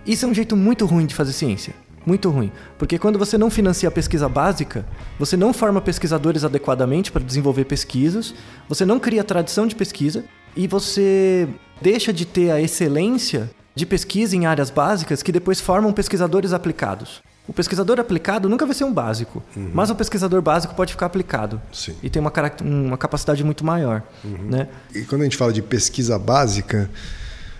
Isso 0.05 0.25
é 0.25 0.27
um 0.27 0.33
jeito 0.33 0.55
muito 0.57 0.85
ruim 0.85 1.05
de 1.05 1.15
fazer 1.15 1.31
ciência. 1.33 1.73
Muito 2.05 2.29
ruim. 2.29 2.51
Porque 2.77 2.99
quando 2.99 3.17
você 3.17 3.37
não 3.37 3.49
financia 3.49 3.87
a 3.87 3.91
pesquisa 3.91 4.27
básica, 4.27 4.85
você 5.17 5.37
não 5.37 5.53
forma 5.53 5.79
pesquisadores 5.79 6.43
adequadamente 6.43 7.09
para 7.09 7.23
desenvolver 7.23 7.63
pesquisas, 7.63 8.33
você 8.67 8.83
não 8.85 8.99
cria 8.99 9.23
tradição 9.23 9.65
de 9.65 9.73
pesquisa 9.73 10.25
e 10.53 10.67
você 10.67 11.47
deixa 11.81 12.11
de 12.11 12.25
ter 12.25 12.51
a 12.51 12.59
excelência 12.59 13.49
de 13.73 13.85
pesquisa 13.85 14.35
em 14.35 14.45
áreas 14.45 14.69
básicas 14.69 15.23
que 15.23 15.31
depois 15.31 15.61
formam 15.61 15.93
pesquisadores 15.93 16.51
aplicados. 16.51 17.21
O 17.45 17.51
pesquisador 17.51 17.99
aplicado 17.99 18.47
nunca 18.47 18.65
vai 18.65 18.73
ser 18.73 18.85
um 18.85 18.93
básico, 18.93 19.43
mas 19.73 19.89
o 19.89 19.95
pesquisador 19.95 20.41
básico 20.41 20.73
pode 20.75 20.93
ficar 20.93 21.07
aplicado 21.07 21.61
Sim. 21.73 21.93
e 22.01 22.09
tem 22.09 22.21
uma, 22.21 22.31
uma 22.61 22.97
capacidade 22.97 23.43
muito 23.43 23.65
maior. 23.65 24.01
Né? 24.23 24.69
E 24.95 25.01
quando 25.01 25.21
a 25.21 25.23
gente 25.25 25.35
fala 25.35 25.51
de 25.51 25.61
pesquisa 25.61 26.17
básica, 26.17 26.89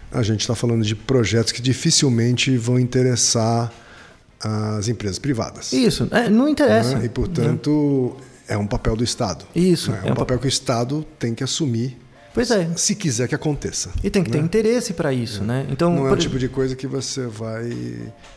a 0.09 0.23
gente 0.23 0.41
está 0.41 0.55
falando 0.55 0.83
de 0.83 0.95
projetos 0.95 1.51
que 1.51 1.61
dificilmente 1.61 2.55
vão 2.55 2.79
interessar 2.79 3.73
as 4.39 4.87
empresas 4.87 5.19
privadas. 5.19 5.73
Isso, 5.73 6.07
é, 6.11 6.29
não 6.29 6.47
interessa. 6.47 6.97
né? 6.97 7.05
E, 7.05 7.09
portanto, 7.09 8.15
é 8.47 8.57
um 8.57 8.67
papel 8.67 8.95
do 8.95 9.03
Estado. 9.03 9.45
Isso, 9.55 9.91
né? 9.91 10.01
É 10.03 10.07
é 10.07 10.09
um 10.09 10.13
um 10.13 10.15
papel 10.15 10.39
que 10.39 10.45
o 10.45 10.49
Estado 10.49 11.05
tem 11.17 11.33
que 11.33 11.43
assumir 11.43 11.97
Pois 12.33 12.49
é. 12.51 12.67
Se 12.75 12.95
quiser 12.95 13.27
que 13.27 13.35
aconteça. 13.35 13.91
E 14.03 14.09
tem 14.09 14.23
que 14.23 14.31
ter 14.31 14.39
interesse 14.39 14.93
para 14.93 15.13
isso, 15.13 15.43
né? 15.43 15.65
Então, 15.69 15.93
Não 15.95 16.05
é 16.07 16.09
por- 16.09 16.17
o 16.17 16.21
tipo 16.21 16.39
de 16.39 16.47
coisa 16.49 16.75
que 16.75 16.87
você 16.87 17.27
vai 17.27 17.71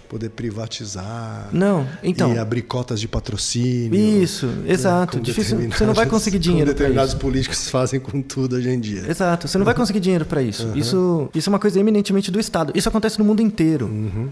poder 0.08 0.28
privatizar. 0.30 1.48
Não, 1.52 1.86
então- 2.02 2.32
E 2.34 2.38
abrir 2.38 2.62
cotas 2.62 3.00
de 3.00 3.08
patrocínio. 3.08 3.94
Isso, 4.22 4.46
né, 4.46 4.72
exato. 4.72 5.18
Difícil, 5.18 5.58
você 5.70 5.84
não 5.86 5.94
vai 5.94 6.06
conseguir 6.06 6.38
dinheiro 6.38 6.66
Como 6.66 6.78
determinados 6.78 7.12
isso. 7.12 7.20
políticos 7.20 7.68
fazem 7.70 7.98
com 7.98 8.20
tudo 8.22 8.56
hoje 8.56 8.68
em 8.68 8.78
dia. 8.78 9.04
Exato, 9.10 9.48
você 9.48 9.58
não 9.58 9.64
vai 9.64 9.74
conseguir 9.74 10.00
dinheiro 10.00 10.24
para 10.26 10.42
isso. 10.42 10.70
isso. 10.74 11.28
Isso 11.34 11.48
é 11.48 11.50
uma 11.52 11.58
coisa 11.58 11.80
eminentemente 11.80 12.30
do 12.30 12.38
Estado. 12.38 12.72
Isso 12.74 12.88
acontece 12.88 13.18
no 13.18 13.24
mundo 13.24 13.40
inteiro. 13.40 13.90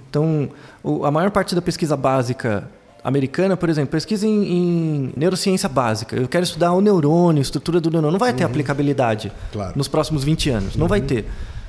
Então, 0.08 0.48
o- 0.82 1.04
a 1.04 1.10
maior 1.10 1.30
parte 1.30 1.54
da 1.54 1.62
pesquisa 1.62 1.96
básica 1.96 2.68
americana, 3.04 3.54
por 3.56 3.68
exemplo, 3.68 3.90
pesquisa 3.90 4.26
em, 4.26 4.42
em 4.52 5.12
neurociência 5.14 5.68
básica. 5.68 6.16
Eu 6.16 6.26
quero 6.26 6.42
estudar 6.42 6.72
o 6.72 6.80
neurônio, 6.80 7.42
estrutura 7.42 7.78
do 7.80 7.90
neurônio. 7.90 8.12
Não 8.12 8.18
vai 8.18 8.32
ter 8.32 8.44
aplicabilidade 8.44 9.30
Claro. 9.52 9.74
nos 9.76 9.86
próximos 9.86 10.24
20 10.24 10.48
anos. 10.50 10.76
Não 10.76 10.88
vai 10.88 11.02
ter. 11.02 11.26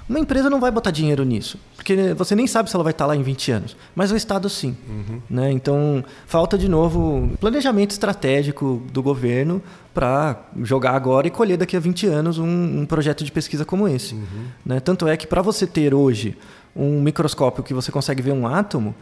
Uma 0.07 0.19
empresa 0.19 0.51
não 0.51 0.59
vai 0.59 0.69
botar 0.69 0.91
dinheiro 0.91 1.23
nisso, 1.23 1.57
porque 1.75 2.13
você 2.13 2.35
nem 2.35 2.45
sabe 2.45 2.69
se 2.69 2.75
ela 2.75 2.83
vai 2.83 2.91
estar 2.91 3.07
lá 3.07 3.15
em 3.15 3.23
20 3.23 3.51
anos, 3.51 3.75
mas 3.95 4.11
o 4.11 4.15
Estado 4.15 4.47
sim. 4.47 4.77
Né? 5.27 5.51
Então, 5.51 6.05
falta 6.27 6.59
de 6.59 6.69
novo 6.69 7.31
planejamento 7.39 7.89
estratégico 7.89 8.83
do 8.93 9.01
governo 9.01 9.59
para 9.95 10.39
jogar 10.61 10.91
agora 10.91 11.25
e 11.25 11.31
colher 11.31 11.57
daqui 11.57 11.75
a 11.75 11.79
20 11.79 12.05
anos 12.05 12.37
um, 12.37 12.81
um 12.81 12.85
projeto 12.85 13.23
de 13.23 13.31
pesquisa 13.31 13.65
como 13.65 13.87
esse. 13.87 14.15
Né? 14.63 14.79
Tanto 14.79 15.07
é 15.07 15.17
que 15.17 15.25
para 15.25 15.41
você 15.41 15.65
ter 15.65 15.91
hoje 15.91 16.37
um 16.75 17.01
microscópio 17.01 17.63
que 17.63 17.73
você 17.73 17.91
consegue 17.91 18.21
ver 18.21 18.31
um 18.33 18.45
átomo, 18.45 18.93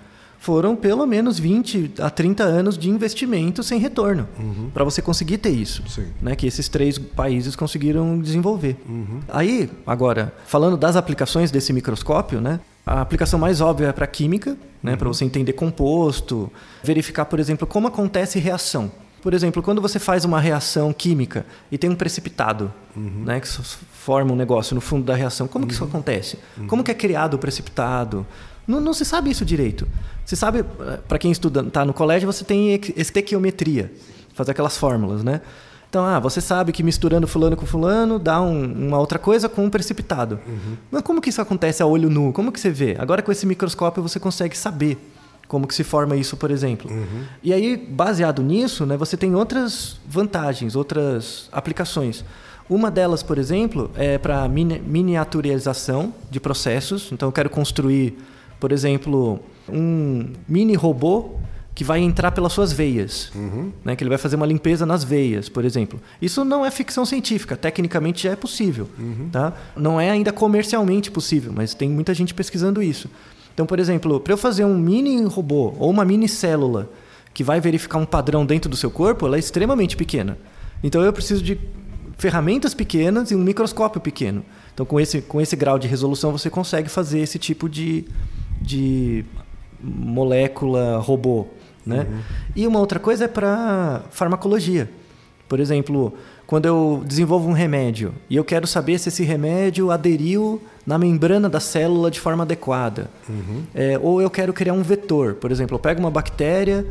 foram 0.43 0.75
pelo 0.75 1.05
menos 1.05 1.39
20 1.39 1.93
a 1.99 2.09
30 2.09 2.43
anos 2.43 2.77
de 2.77 2.89
investimento 2.89 3.63
sem 3.63 3.79
retorno 3.79 4.27
para 4.73 4.83
você 4.83 5.01
conseguir 5.01 5.37
ter 5.37 5.51
isso 5.51 5.81
Sim. 5.87 6.07
né, 6.21 6.35
que 6.35 6.45
esses 6.45 6.67
três 6.67 6.97
países 6.97 7.55
conseguiram 7.55 8.19
desenvolver. 8.19 8.75
Aí, 9.29 9.69
agora, 9.87 10.33
falando 10.45 10.75
das 10.75 10.97
aplicações 10.97 11.49
desse 11.49 11.71
microscópio, 11.71 12.41
né, 12.41 12.59
a 12.85 12.99
aplicação 12.99 13.39
mais 13.39 13.61
óbvia 13.61 13.87
é 13.87 13.91
para 13.93 14.05
química, 14.05 14.57
né, 14.83 14.97
para 14.97 15.07
você 15.07 15.23
entender 15.23 15.53
composto, 15.53 16.51
verificar, 16.83 17.23
por 17.23 17.39
exemplo, 17.39 17.65
como 17.65 17.87
acontece 17.87 18.37
reação. 18.37 18.91
Por 19.21 19.33
exemplo, 19.33 19.63
quando 19.63 19.81
você 19.81 19.97
faz 19.97 20.25
uma 20.25 20.41
reação 20.41 20.91
química 20.91 21.45
e 21.71 21.77
tem 21.77 21.89
um 21.89 21.95
precipitado, 21.95 22.69
né, 22.93 23.39
que 23.39 23.47
forma 23.47 24.33
um 24.33 24.35
negócio 24.35 24.75
no 24.75 24.81
fundo 24.81 25.05
da 25.05 25.15
reação, 25.15 25.47
como 25.47 25.65
que 25.65 25.71
isso 25.71 25.85
acontece? 25.85 26.37
Como 26.67 26.83
que 26.83 26.91
é 26.91 26.93
criado 26.93 27.35
o 27.35 27.37
precipitado? 27.39 28.27
Não, 28.67 28.79
não 28.79 28.93
se 28.93 29.03
sabe 29.05 29.29
isso 29.29 29.43
direito. 29.45 29.87
Se 30.25 30.35
sabe, 30.35 30.63
para 31.07 31.17
quem 31.17 31.31
estuda, 31.31 31.63
tá 31.63 31.83
no 31.85 31.93
colégio, 31.93 32.25
você 32.31 32.43
tem 32.45 32.79
estequiometria, 32.95 33.91
fazer 34.33 34.51
aquelas 34.51 34.77
fórmulas, 34.77 35.23
né? 35.23 35.41
Então, 35.89 36.03
ah, 36.05 36.19
você 36.19 36.41
sabe 36.41 36.71
que 36.71 36.81
misturando 36.81 37.27
fulano 37.27 37.55
com 37.55 37.67
fulano 37.67 38.17
dá 38.17 38.41
um- 38.41 38.87
uma 38.87 38.97
outra 38.97 39.19
coisa 39.19 39.47
com 39.47 39.65
um 39.65 39.69
precipitado. 39.69 40.39
Mas 40.89 41.03
como 41.03 41.21
que 41.21 41.29
isso 41.29 41.39
acontece 41.41 41.83
a 41.83 41.85
olho 41.85 42.09
nu? 42.09 42.33
Como 42.33 42.51
que 42.51 42.59
você 42.59 42.71
vê? 42.71 42.95
Agora 42.97 43.21
com 43.21 43.31
esse 43.31 43.45
microscópio 43.45 44.01
você 44.01 44.19
consegue 44.19 44.57
saber 44.57 44.97
como 45.47 45.67
que 45.67 45.75
se 45.75 45.83
forma 45.83 46.15
isso, 46.15 46.35
por 46.35 46.49
exemplo. 46.49 46.89
E 47.43 47.53
aí, 47.53 47.77
baseado 47.77 48.41
nisso, 48.41 48.87
né, 48.87 48.97
você 48.97 49.15
tem 49.15 49.35
outras 49.35 49.97
vantagens, 50.07 50.75
outras 50.75 51.47
aplicações. 51.51 52.25
Uma 52.67 52.89
delas, 52.89 53.21
por 53.21 53.37
exemplo, 53.37 53.91
é 53.95 54.17
para 54.17 54.47
miniaturização 54.47 56.13
de 56.31 56.39
processos. 56.39 57.11
Então, 57.11 57.27
eu 57.27 57.31
quero 57.33 57.49
construir, 57.49 58.17
por 58.63 58.71
exemplo, 58.71 59.41
um 59.67 60.31
mini 60.47 60.73
robô 60.73 61.31
que 61.75 61.83
vai 61.83 61.99
entrar 61.99 62.31
pelas 62.31 62.53
suas 62.53 62.71
veias, 62.71 63.29
né? 63.83 63.93
que 63.93 64.01
ele 64.01 64.09
vai 64.09 64.17
fazer 64.17 64.37
uma 64.37 64.45
limpeza 64.45 64.85
nas 64.85 65.03
veias, 65.03 65.49
por 65.49 65.65
exemplo. 65.65 65.99
Isso 66.21 66.45
não 66.45 66.65
é 66.65 66.71
ficção 66.71 67.05
científica, 67.05 67.57
tecnicamente 67.57 68.23
já 68.23 68.31
é 68.31 68.37
possível. 68.37 68.87
Tá? 69.33 69.51
Não 69.75 69.99
é 69.99 70.09
ainda 70.09 70.31
comercialmente 70.31 71.11
possível, 71.11 71.51
mas 71.53 71.73
tem 71.73 71.89
muita 71.89 72.13
gente 72.13 72.33
pesquisando 72.33 72.81
isso. 72.81 73.09
Então, 73.53 73.65
por 73.65 73.79
exemplo, 73.81 74.17
para 74.21 74.31
eu 74.31 74.37
fazer 74.37 74.63
um 74.63 74.79
mini 74.79 75.21
robô 75.25 75.75
ou 75.77 75.89
uma 75.89 76.05
mini 76.05 76.29
célula 76.29 76.89
que 77.33 77.43
vai 77.43 77.59
verificar 77.59 77.97
um 77.97 78.05
padrão 78.05 78.45
dentro 78.45 78.69
do 78.69 78.77
seu 78.77 78.89
corpo, 78.89 79.25
ela 79.25 79.35
é 79.35 79.39
extremamente 79.39 79.97
pequena. 79.97 80.37
Então, 80.81 81.01
eu 81.01 81.11
preciso 81.11 81.43
de 81.43 81.59
ferramentas 82.17 82.73
pequenas 82.73 83.29
e 83.29 83.35
um 83.35 83.39
microscópio 83.39 83.99
pequeno. 83.99 84.45
Então, 84.73 84.85
com 84.85 84.99
esse, 84.99 85.21
com 85.21 85.41
esse 85.41 85.55
grau 85.55 85.77
de 85.77 85.87
resolução, 85.87 86.31
você 86.31 86.49
consegue 86.49 86.89
fazer 86.89 87.19
esse 87.19 87.37
tipo 87.37 87.67
de, 87.69 88.05
de 88.63 89.25
molécula 89.81 90.97
robô. 90.97 91.47
Né? 91.85 92.07
E 92.55 92.65
uma 92.65 92.79
outra 92.79 92.99
coisa 92.99 93.25
é 93.25 93.27
para 93.27 94.01
farmacologia. 94.09 94.89
Por 95.49 95.59
exemplo, 95.59 96.13
quando 96.47 96.65
eu 96.65 97.03
desenvolvo 97.05 97.49
um 97.49 97.51
remédio 97.51 98.13
e 98.29 98.35
eu 98.35 98.43
quero 98.43 98.65
saber 98.65 98.97
se 98.97 99.09
esse 99.09 99.23
remédio 99.23 99.91
aderiu 99.91 100.61
na 100.85 100.97
membrana 100.97 101.49
da 101.49 101.59
célula 101.59 102.09
de 102.09 102.19
forma 102.19 102.43
adequada. 102.43 103.09
É, 103.75 103.99
ou 104.01 104.21
eu 104.21 104.29
quero 104.29 104.53
criar 104.53 104.73
um 104.73 104.81
vetor. 104.81 105.35
Por 105.35 105.51
exemplo, 105.51 105.75
eu 105.75 105.79
pego 105.79 105.99
uma 105.99 106.09
bactéria 106.09 106.85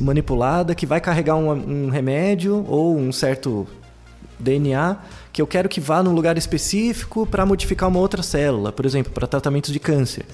manipulada 0.00 0.74
que 0.74 0.86
vai 0.86 1.00
carregar 1.00 1.36
um, 1.36 1.50
um 1.50 1.90
remédio 1.90 2.64
ou 2.68 2.96
um 2.96 3.12
certo 3.12 3.66
DNA 4.38 4.96
que 5.36 5.42
eu 5.42 5.46
quero 5.46 5.68
que 5.68 5.78
vá 5.82 6.02
num 6.02 6.12
lugar 6.14 6.38
específico 6.38 7.26
para 7.26 7.44
modificar 7.44 7.90
uma 7.90 7.98
outra 8.00 8.22
célula, 8.22 8.72
por 8.72 8.86
exemplo, 8.86 9.12
para 9.12 9.26
tratamentos 9.26 9.70
de 9.70 9.78
câncer. 9.78 10.24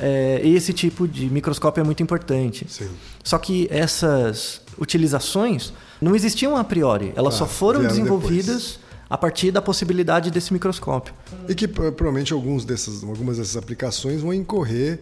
É, 0.00 0.40
esse 0.42 0.72
tipo 0.72 1.06
de 1.06 1.26
microscópio 1.28 1.82
é 1.82 1.84
muito 1.84 2.02
importante. 2.02 2.64
Sim. 2.66 2.88
Só 3.22 3.36
que 3.36 3.68
essas 3.70 4.62
utilizações 4.78 5.74
não 6.00 6.16
existiam 6.16 6.56
a 6.56 6.64
priori, 6.64 7.12
elas 7.14 7.34
Ah, 7.34 7.38
só 7.40 7.46
foram 7.46 7.82
desenvolvidas 7.86 8.78
a 9.10 9.18
partir 9.18 9.50
da 9.50 9.60
possibilidade 9.60 10.30
desse 10.30 10.54
microscópio. 10.54 11.12
E 11.46 11.54
que 11.54 11.68
pro- 11.68 11.92
provavelmente 11.92 12.32
alguns 12.32 12.64
dessas, 12.64 13.04
algumas 13.04 13.36
dessas 13.36 13.58
aplicações 13.58 14.22
vão 14.22 14.32
incorrer 14.32 15.00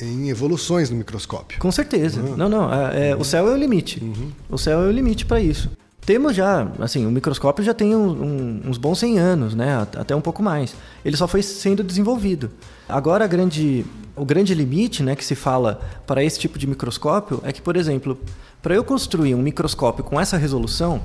em 0.00 0.30
evoluções 0.30 0.88
no 0.88 0.96
microscópio. 0.96 1.58
Com 1.60 1.70
certeza. 1.70 2.22
Não, 2.22 2.48
não. 2.48 2.72
é- 2.72 3.10
é, 3.10 3.14
o 3.16 3.24
céu 3.24 3.46
é 3.46 3.52
o 3.52 3.56
limite. 3.58 4.02
O 4.48 4.56
céu 4.56 4.80
é 4.82 4.86
o 4.86 4.90
limite 4.90 5.26
para 5.26 5.38
isso. 5.38 5.70
Temos 6.06 6.36
já, 6.36 6.68
assim, 6.78 7.04
o 7.04 7.10
microscópio 7.10 7.64
já 7.64 7.74
tem 7.74 7.96
um- 7.96 8.08
um- 8.08 8.60
uns 8.70 8.78
bons 8.78 9.00
100 9.00 9.18
anos, 9.18 9.56
né? 9.56 9.76
At- 9.82 9.96
Até 9.96 10.14
um 10.14 10.20
pouco 10.20 10.40
mais. 10.40 10.72
Ele 11.04 11.16
só 11.16 11.26
foi 11.26 11.42
sendo 11.42 11.82
desenvolvido. 11.82 12.48
Agora, 12.88 13.26
grande, 13.26 13.84
o 14.14 14.24
grande 14.24 14.54
limite, 14.54 15.02
né, 15.02 15.16
que 15.16 15.24
se 15.24 15.34
fala 15.34 15.80
para 16.06 16.22
esse 16.22 16.38
tipo 16.38 16.60
de 16.60 16.66
microscópio 16.68 17.40
é 17.42 17.52
que, 17.52 17.60
por 17.60 17.76
exemplo, 17.76 18.16
para 18.62 18.72
eu 18.72 18.84
construir 18.84 19.34
um 19.34 19.42
microscópio 19.42 20.04
com 20.04 20.20
essa 20.20 20.36
resolução, 20.36 21.02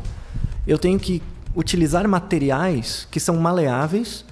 eu 0.67 0.77
tenho 0.77 0.99
que 0.99 1.19
utilizar 1.55 2.07
materiais 2.07 3.07
que 3.09 3.19
são 3.19 3.37
maleáveis, 3.37 4.23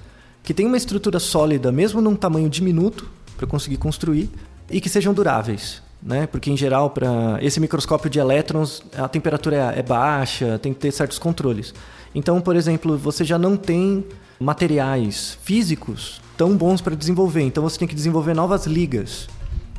que 0.44 0.54
têm 0.54 0.66
uma 0.66 0.76
estrutura 0.76 1.18
sólida, 1.18 1.72
mesmo 1.72 2.00
num 2.00 2.14
tamanho 2.14 2.48
diminuto, 2.48 3.10
para 3.36 3.44
eu 3.44 3.48
conseguir 3.48 3.76
construir, 3.76 4.30
e 4.70 4.80
que 4.80 4.88
sejam 4.88 5.12
duráveis. 5.12 5.82
Né? 6.02 6.26
Porque, 6.26 6.50
em 6.50 6.56
geral, 6.56 6.90
para 6.90 7.38
esse 7.42 7.60
microscópio 7.60 8.08
de 8.08 8.18
elétrons, 8.18 8.82
a 8.96 9.06
temperatura 9.06 9.56
é, 9.56 9.80
é 9.80 9.82
baixa, 9.82 10.58
tem 10.58 10.72
que 10.72 10.80
ter 10.80 10.90
certos 10.92 11.18
controles. 11.18 11.74
Então, 12.14 12.40
por 12.40 12.56
exemplo, 12.56 12.96
você 12.96 13.24
já 13.24 13.38
não 13.38 13.56
tem 13.56 14.04
materiais 14.38 15.38
físicos 15.42 16.20
tão 16.36 16.56
bons 16.56 16.80
para 16.80 16.96
desenvolver. 16.96 17.42
Então, 17.42 17.62
você 17.62 17.78
tem 17.78 17.86
que 17.86 17.94
desenvolver 17.94 18.34
novas 18.34 18.66
ligas. 18.66 19.28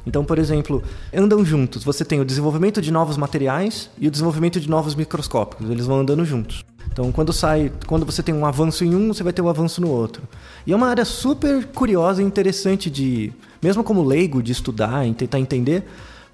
Então, 0.06 0.24
por 0.24 0.40
exemplo, 0.40 0.84
andam 1.14 1.44
juntos. 1.44 1.84
Você 1.84 2.04
tem 2.04 2.20
o 2.20 2.26
desenvolvimento 2.26 2.82
de 2.82 2.92
novos 2.92 3.18
materiais 3.18 3.90
e 3.98 4.08
o 4.08 4.12
desenvolvimento 4.12 4.60
de 4.60 4.70
novos 4.70 4.96
microscópios. 4.96 5.70
Eles 5.70 5.86
vão 5.86 6.00
andando 6.00 6.26
juntos. 6.26 6.64
Então, 6.92 7.12
quando 7.12 7.32
sai, 7.32 7.72
quando 7.88 8.06
você 8.06 8.22
tem 8.22 8.36
um 8.36 8.46
avanço 8.46 8.84
em 8.84 8.94
um, 8.94 9.14
você 9.14 9.24
vai 9.24 9.32
ter 9.32 9.42
um 9.42 9.48
avanço 9.48 9.80
no 9.80 9.90
outro. 9.90 10.24
E 10.68 10.74
é 10.74 10.76
uma 10.76 10.88
área 10.88 11.06
super 11.06 11.66
curiosa 11.68 12.22
e 12.22 12.26
interessante 12.26 12.90
de, 12.90 13.32
mesmo 13.62 13.84
como 13.84 14.04
leigo, 14.04 14.44
de 14.44 14.52
estudar 14.52 15.08
e 15.08 15.14
tentar 15.14 15.40
entender, 15.40 15.86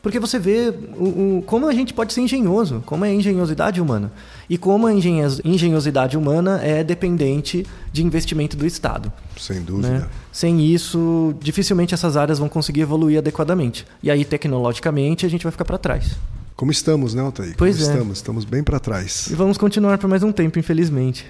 porque 0.02 0.20
você 0.20 0.40
vê 0.40 0.74
o, 0.96 1.04
o- 1.40 1.44
como 1.46 1.68
a 1.68 1.74
gente 1.74 1.94
pode 1.94 2.14
ser 2.14 2.22
engenhoso, 2.22 2.82
como 2.86 3.04
é 3.04 3.10
a 3.10 3.14
engenhosidade 3.14 3.82
humana. 3.82 4.12
E 4.50 4.58
como 4.58 4.88
a 4.88 4.94
engenhos- 4.94 5.42
engenhosidade 5.44 6.18
humana 6.18 6.60
é 6.64 6.84
dependente 6.84 7.66
de 7.92 8.04
investimento 8.06 8.56
do 8.56 8.66
Estado. 8.66 9.12
Sem 9.38 9.62
dúvida. 9.62 9.90
Né? 9.90 10.08
Sem 10.32 10.62
isso, 10.66 11.34
dificilmente 11.42 11.94
essas 11.94 12.16
áreas 12.16 12.40
vão 12.40 12.48
conseguir 12.48 12.82
evoluir 12.82 13.18
adequadamente. 13.18 13.86
E 14.02 14.10
aí, 14.10 14.24
tecnologicamente, 14.24 15.26
a 15.26 15.30
gente 15.30 15.44
vai 15.44 15.52
ficar 15.52 15.66
para 15.66 15.78
trás. 15.78 16.12
Como 16.56 16.72
estamos, 16.72 17.14
né, 17.14 17.22
Altair? 17.22 17.54
Pois 17.58 17.76
Como 17.78 17.88
é. 17.90 17.94
estamos? 17.94 18.18
Estamos 18.18 18.46
bem 18.46 18.64
para 18.64 18.80
trás. 18.80 19.28
E 19.30 19.36
vamos 19.36 19.58
continuar 19.58 19.98
por 19.98 20.10
mais 20.10 20.24
um 20.24 20.32
tempo, 20.32 20.58
infelizmente. 20.58 21.26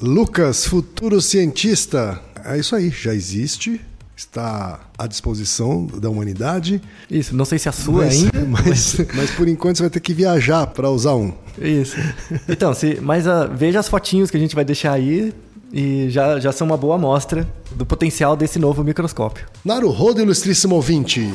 Lucas, 0.00 0.66
futuro 0.66 1.20
cientista. 1.20 2.20
É 2.44 2.58
isso 2.58 2.76
aí, 2.76 2.90
já 2.90 3.12
existe, 3.14 3.80
está 4.16 4.80
à 4.96 5.06
disposição 5.06 5.86
da 5.86 6.08
humanidade. 6.08 6.80
Isso, 7.10 7.36
não 7.36 7.44
sei 7.44 7.58
se 7.58 7.68
a 7.68 7.72
sua 7.72 8.04
mas, 8.04 8.14
ainda. 8.14 8.44
Mas, 8.46 8.96
mas 9.14 9.30
por 9.32 9.46
enquanto 9.46 9.76
você 9.76 9.82
vai 9.82 9.90
ter 9.90 10.00
que 10.00 10.14
viajar 10.14 10.66
para 10.68 10.90
usar 10.90 11.14
um. 11.14 11.32
Isso. 11.58 11.96
Então, 12.48 12.72
se, 12.72 12.98
mas 13.00 13.26
ah, 13.26 13.46
veja 13.46 13.78
as 13.78 13.88
fotinhos 13.88 14.30
que 14.30 14.36
a 14.36 14.40
gente 14.40 14.54
vai 14.54 14.64
deixar 14.64 14.92
aí 14.92 15.34
e 15.72 16.08
já, 16.08 16.38
já 16.38 16.52
são 16.52 16.66
uma 16.66 16.76
boa 16.76 16.94
amostra 16.94 17.46
do 17.72 17.84
potencial 17.84 18.36
desse 18.36 18.58
novo 18.58 18.82
microscópio. 18.82 19.46
Naruhodo, 19.64 20.20
ilustríssimo 20.20 20.74
ouvinte. 20.74 21.28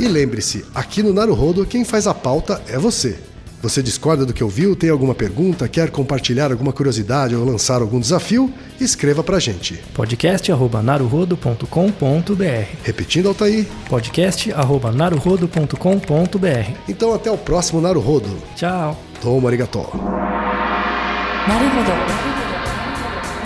E 0.00 0.08
lembre-se, 0.08 0.64
aqui 0.74 1.02
no 1.02 1.12
Naruhodo 1.12 1.66
quem 1.66 1.84
faz 1.84 2.06
a 2.06 2.14
pauta 2.14 2.62
é 2.68 2.78
você. 2.78 3.18
Você 3.62 3.82
discorda 3.82 4.26
do 4.26 4.34
que 4.34 4.44
ouviu, 4.44 4.76
tem 4.76 4.90
alguma 4.90 5.14
pergunta, 5.14 5.66
quer 5.66 5.90
compartilhar 5.90 6.52
alguma 6.52 6.72
curiosidade 6.72 7.34
ou 7.34 7.44
lançar 7.44 7.80
algum 7.80 7.98
desafio? 7.98 8.52
Escreva 8.78 9.24
pra 9.24 9.38
gente. 9.38 9.82
podcast@naruhodo.com.br. 9.94 12.66
Repetindo, 12.84 13.28
Altair. 13.28 13.64
podcast@naruhodo.com.br. 13.88 16.70
Então 16.88 17.14
até 17.14 17.30
o 17.30 17.38
próximo 17.38 17.80
Naruhodo. 17.80 18.28
Tchau. 18.54 19.00
Toma 19.22 19.48
arigató. 19.48 19.90
Naruhodo. 21.48 21.92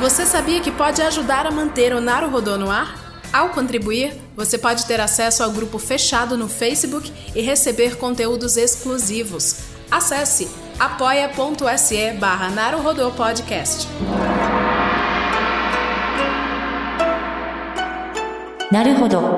Você 0.01 0.27
sabia 0.27 0.61
que 0.61 0.73
pode 0.73 1.01
ajudar 1.03 1.47
a 1.47 1.51
manter 1.51 1.95
o 1.95 2.01
Naruhodo 2.01 2.59
no 2.59 2.71
ar? 2.71 2.99
Ao 3.33 3.51
contribuir, 3.51 4.13
você 4.37 4.59
pode 4.59 4.87
ter 4.87 5.01
acesso 5.01 5.45
ao 5.45 5.53
grupo 5.53 5.79
fechado 5.79 6.37
no 6.37 6.49
Facebook 6.49 7.13
e 7.33 7.41
receber 7.41 7.97
conteúdos 7.97 8.57
exclusivos 8.57 9.70
Acesse 9.91 10.49
apoia.se 10.79 12.13
barra 12.13 12.49
Podcast. 13.11 13.89
Naruhodo. 18.71 19.37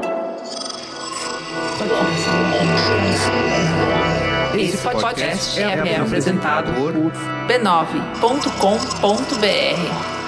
Esse 4.54 4.76
podcast 4.76 5.58
é, 5.58 5.88
é 5.88 5.96
apresentado 5.96 6.70
por 6.74 6.92
b9.com.br. 7.48 10.21